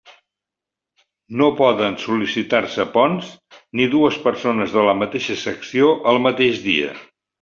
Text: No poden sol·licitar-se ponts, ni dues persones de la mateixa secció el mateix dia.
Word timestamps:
No 1.41 1.49
poden 1.59 1.97
sol·licitar-se 2.05 2.85
ponts, 2.95 3.27
ni 3.81 3.87
dues 3.93 4.17
persones 4.25 4.75
de 4.79 4.87
la 4.89 4.97
mateixa 5.03 5.39
secció 5.43 5.93
el 6.15 6.23
mateix 6.29 6.65
dia. 6.65 6.97